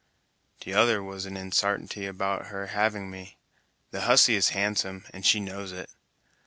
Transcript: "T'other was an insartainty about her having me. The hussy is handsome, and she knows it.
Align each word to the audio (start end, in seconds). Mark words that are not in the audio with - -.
"T'other 0.61 1.03
was 1.03 1.27
an 1.27 1.37
insartainty 1.37 2.07
about 2.07 2.47
her 2.47 2.65
having 2.73 3.11
me. 3.11 3.37
The 3.91 4.01
hussy 4.01 4.33
is 4.33 4.49
handsome, 4.49 5.05
and 5.13 5.23
she 5.23 5.39
knows 5.39 5.71
it. 5.71 5.91